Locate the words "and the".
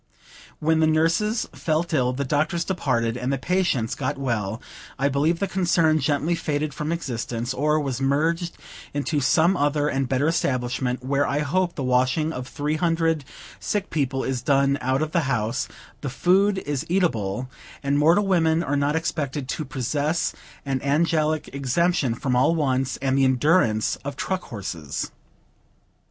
3.15-3.37, 23.03-23.23